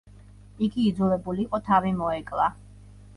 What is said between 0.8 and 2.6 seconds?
იძულებულ იყო თავი მოეკლა.